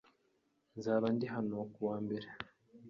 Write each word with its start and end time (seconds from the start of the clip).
Nzaba 0.77 1.07
ndi 1.15 1.25
hano 1.33 1.57
kuwa 1.73 1.97
mbere. 2.05 2.27